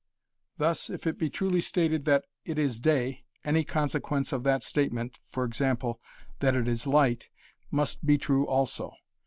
Thus 0.57 0.89
if 0.89 1.05
it 1.05 1.19
be 1.19 1.29
truly 1.29 1.61
stated 1.61 2.05
that 2.05 2.23
it 2.43 2.57
is 2.57 2.79
day, 2.79 3.23
any 3.45 3.63
consequence 3.63 4.33
of 4.33 4.41
that 4.45 4.63
statement, 4.63 5.15
e.g. 5.37 5.63
that 6.39 6.55
it 6.55 6.67
is 6.67 6.87
light, 6.87 7.29
must 7.69 8.03
be 8.03 8.17
true 8.17 8.47
also. 8.47 8.93